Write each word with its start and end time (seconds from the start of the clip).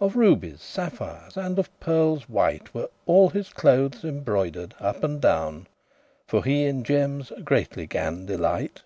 Of 0.00 0.16
rubies, 0.16 0.62
sapphires, 0.62 1.36
and 1.36 1.58
of 1.58 1.68
pearles 1.80 2.30
white 2.30 2.72
Were 2.72 2.88
all 3.04 3.28
his 3.28 3.50
clothes 3.50 4.04
embroider'd 4.04 4.74
up 4.80 5.04
and 5.04 5.20
down, 5.20 5.66
For 6.26 6.42
he 6.42 6.64
in 6.64 6.82
gemmes 6.82 7.30
greatly 7.44 7.86
gan 7.86 8.24
delight. 8.24 8.84